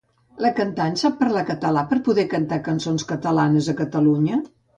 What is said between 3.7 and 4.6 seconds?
a Catalunya?